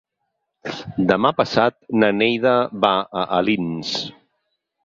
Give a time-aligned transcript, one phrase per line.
[1.11, 2.57] Demà passat na Neida
[2.87, 3.93] va a Alins.